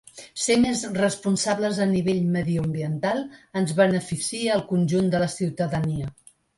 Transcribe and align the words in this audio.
Ser 0.43 0.55
més 0.61 0.79
responsables 0.95 1.81
a 1.85 1.87
nivell 1.91 2.23
mediambiental 2.39 3.23
ens 3.63 3.77
beneficia 3.85 4.59
al 4.59 4.69
conjunt 4.75 5.17
de 5.17 5.25
la 5.27 5.33
ciutadania. 5.41 6.15